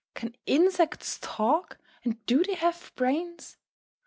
[0.15, 3.57] Can Insects talk, and do they have brains?